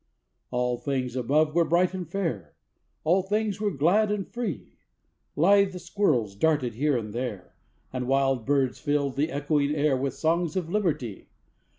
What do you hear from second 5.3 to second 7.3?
Lithe squirrels darted here and